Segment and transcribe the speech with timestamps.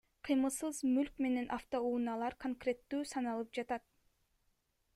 [0.27, 3.87] Кыймылсыз мүлк менен автоунаалар конкреттүү саналып жатат.